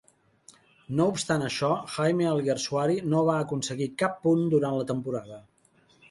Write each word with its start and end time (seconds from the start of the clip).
No 0.99 1.05
obstant 1.15 1.43
això, 1.47 1.67
Jaime 1.95 2.25
Alguersuari 2.29 2.95
no 3.11 3.21
va 3.27 3.35
aconseguir 3.41 3.89
cap 4.03 4.15
punt 4.23 4.41
durant 4.55 4.79
la 4.79 4.87
temporada. 4.93 5.39